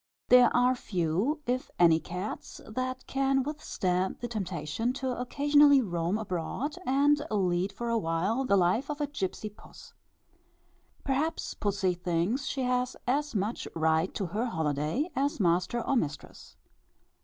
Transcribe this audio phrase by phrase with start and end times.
[0.29, 6.75] There are few, if any cats, that can withstand the temptation to occasionally roam abroad,
[6.87, 9.93] and lead for a while the life of a gipsy puss.
[11.03, 16.57] Perhaps pussy thinks she has as much right to her holiday, as master or mistress.